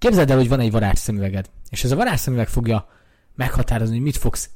[0.00, 2.88] Képzeld el, hogy van egy varázsszemüveged, és ez a varázsszemüveg fogja
[3.34, 4.50] meghatározni, hogy mit fogsz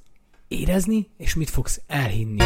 [0.49, 2.45] érezni, és mit fogsz elhinni.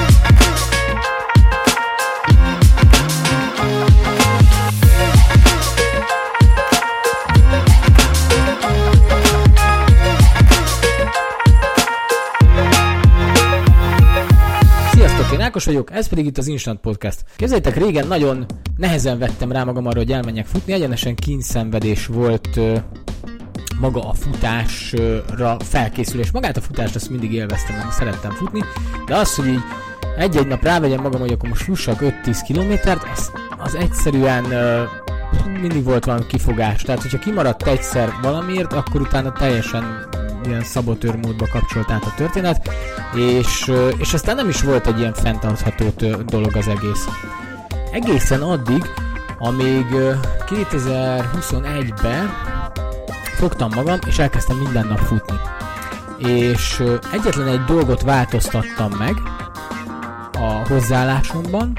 [15.59, 17.25] Ákos vagyok, ez pedig itt az Instant Podcast.
[17.37, 18.47] Képzeljétek, régen nagyon
[18.77, 22.77] nehezen vettem rá magam arra, hogy elmenjek futni, egyenesen kínszenvedés volt ö,
[23.81, 26.31] maga a futásra felkészülés.
[26.31, 28.61] Magát a futást azt mindig élveztem, mert szerettem futni,
[29.07, 29.61] de az, hogy így
[30.19, 34.83] egy-egy nap rávegyem magam, hogy akkor most fussak 5-10 kilométert, az, az egyszerűen ö,
[35.61, 36.83] mindig volt valami kifogás.
[36.83, 40.09] Tehát, hogyha kimaradt egyszer valamiért, akkor utána teljesen
[40.47, 42.71] ilyen szabotőr módba kapcsolt át a történet,
[43.15, 45.87] és, és aztán nem is volt egy ilyen fenntartható
[46.27, 47.05] dolog az egész.
[47.93, 48.85] Egészen addig,
[49.39, 50.13] amíg ö,
[50.47, 52.31] 2021-ben
[53.37, 55.37] fogtam magam, és elkezdtem minden nap futni.
[56.19, 59.15] És egyetlen egy dolgot változtattam meg
[60.33, 61.79] a hozzáállásomban,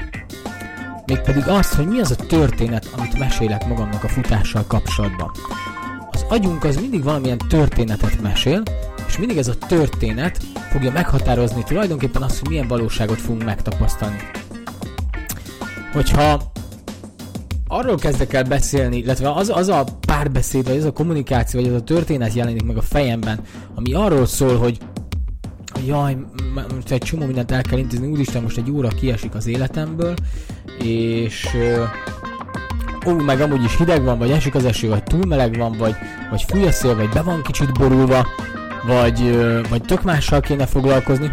[1.06, 5.30] mégpedig azt, hogy mi az a történet, amit mesélek magamnak a futással kapcsolatban.
[6.30, 8.62] Agyunk az mindig valamilyen történetet mesél,
[9.06, 14.16] és mindig ez a történet fogja meghatározni tulajdonképpen azt, hogy milyen valóságot fogunk megtapasztalni.
[15.92, 16.52] Hogyha
[17.68, 21.80] arról kezdek el beszélni, illetve az, az a párbeszéd, vagy az a kommunikáció, vagy az
[21.80, 23.40] a történet jelenik meg a fejemben,
[23.74, 24.78] ami arról szól, hogy
[25.86, 26.16] jaj,
[26.74, 30.14] most egy csomó mindent el kell intézni, úristen, most egy óra kiesik az életemből,
[30.78, 31.56] és
[33.06, 35.94] ó, meg amúgy is hideg van, vagy esik az eső, vagy túl meleg van, vagy,
[36.30, 38.26] vagy fúj a szél, vagy be van kicsit borulva,
[38.86, 41.30] vagy, vagy tök mással kéne foglalkozni.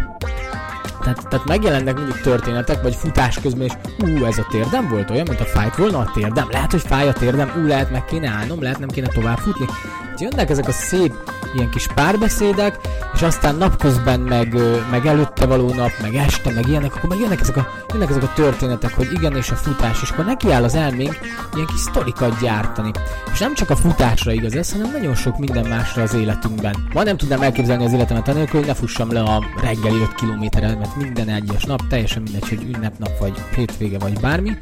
[1.00, 5.26] Tehát, tehát megjelennek mondjuk történetek, vagy futás közben, és ú, ez a térdem volt olyan,
[5.28, 6.48] mint a fájt volna a térdem.
[6.52, 9.66] Lehet, hogy fáj a térdem, ú, lehet meg kéne állnom, lehet nem kéne tovább futni.
[10.10, 11.14] Hát jönnek ezek a szép
[11.58, 12.80] ilyen kis párbeszédek,
[13.14, 14.56] és aztán napközben, meg,
[14.92, 18.24] meg előtte való nap, meg este, meg ilyenek, akkor meg jönnek ezek a, jönnek ezek
[18.24, 21.20] a történetek, hogy igen, és a futás, és akkor nekiáll az elménk
[21.54, 22.92] ilyen kis sztorikat gyártani.
[23.34, 26.76] És nem csak a futásra igaz ez, hanem nagyon sok minden másra az életünkben.
[26.94, 30.76] Ma nem tudnám elképzelni az életemet anélkül, hogy ne fussam le a reggeli 5 kilométerre,
[30.76, 34.58] mert minden egyes nap, teljesen mindegy, hogy ünnepnap, vagy hétvége, vagy bármi.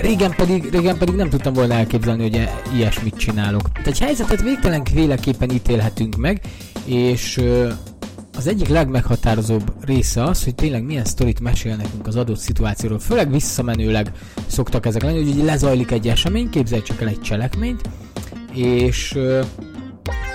[0.00, 3.72] Régen, pedig, régen pedig nem tudtam volna elképzelni, hogy e- ilyesmit csinálok.
[3.72, 6.40] Tehát egy helyzetet végtelen féleképpen ítélhetünk meg,
[6.84, 7.40] és
[8.36, 12.98] az egyik legmeghatározóbb része az, hogy tényleg milyen sztorit mesél nekünk az adott szituációról.
[12.98, 14.12] Főleg visszamenőleg
[14.46, 17.80] szoktak ezek lenni, hogy lezajlik egy esemény, képzelj csak el egy cselekményt,
[18.52, 19.18] és,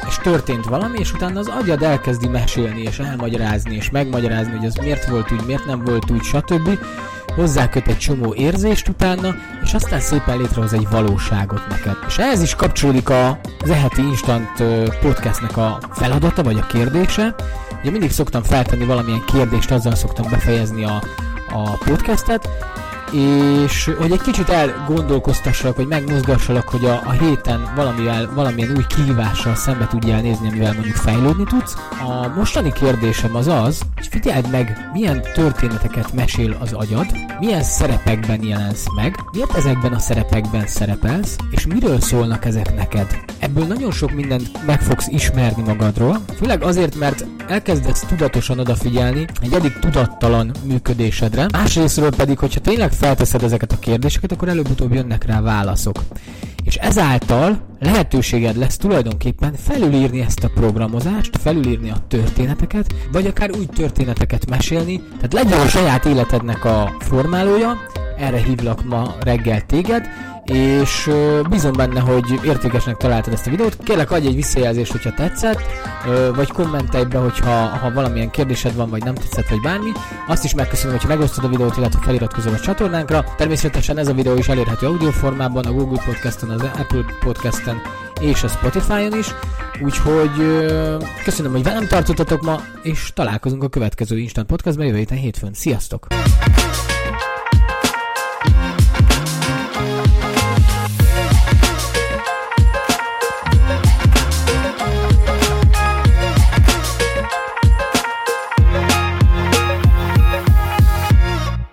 [0.07, 4.75] és történt valami, és utána az agyad elkezdi mesélni, és elmagyarázni, és megmagyarázni, hogy az
[4.75, 6.69] miért volt úgy, miért nem volt úgy, stb.
[7.35, 11.95] Hozzáköt egy csomó érzést utána, és aztán szépen létrehoz egy valóságot neked.
[12.07, 14.63] És ehhez is kapcsolódik a az eheti Instant
[15.01, 17.35] podcastnek a feladata, vagy a kérdése.
[17.81, 21.03] Ugye mindig szoktam feltenni valamilyen kérdést, azzal szoktam befejezni a,
[21.53, 22.49] a podcastet,
[23.11, 29.55] és hogy egy kicsit elgondolkoztassalak, vagy megmozgassalak, hogy a, a héten valamivel, valamilyen új kihívással
[29.55, 31.75] szembe tudjál nézni, amivel mondjuk fejlődni tudsz.
[32.07, 37.05] A mostani kérdésem az az, hogy figyeld meg, milyen történeteket mesél az agyad,
[37.39, 43.19] milyen szerepekben jelensz meg, miért ezekben a szerepekben szerepelsz, és miről szólnak ezek neked.
[43.39, 49.53] Ebből nagyon sok mindent meg fogsz ismerni magadról, főleg azért, mert elkezdesz tudatosan odafigyelni egy
[49.53, 55.41] eddig tudattalan működésedre, másrésztről pedig, hogyha tényleg felteszed ezeket a kérdéseket, akkor előbb-utóbb jönnek rá
[55.41, 56.03] válaszok.
[56.63, 63.65] És ezáltal lehetőséged lesz tulajdonképpen felülírni ezt a programozást, felülírni a történeteket, vagy akár új
[63.65, 67.77] történeteket mesélni, tehát legyen a saját életednek a formálója,
[68.17, 70.05] erre hívlak ma reggel téged,
[70.45, 71.09] és
[71.49, 73.77] bízom benne, hogy értékesnek találtad ezt a videót.
[73.83, 75.61] Kérlek, adj egy visszajelzést, hogyha tetszett,
[76.35, 79.91] vagy kommentelj be, hogyha ha valamilyen kérdésed van, vagy nem tetszett, vagy bármi.
[80.27, 83.23] Azt is megköszönöm, hogyha megosztod a videót, illetve feliratkozol a csatornánkra.
[83.37, 87.81] Természetesen ez a videó is elérhető audio formában, a Google Podcasten, az Apple Podcasten
[88.21, 89.27] és a Spotify-on is.
[89.81, 90.31] Úgyhogy
[91.23, 95.53] köszönöm, hogy velem tartottatok ma, és találkozunk a következő Instant Podcastban jövő héten hétfőn.
[95.53, 96.07] Sziasztok!